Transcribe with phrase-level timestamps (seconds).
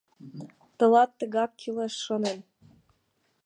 [0.77, 2.39] «Тылат тыгак кӱлеш»,— шонем.